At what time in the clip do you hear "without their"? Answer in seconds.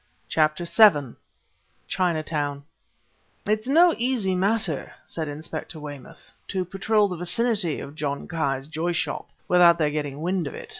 9.47-9.91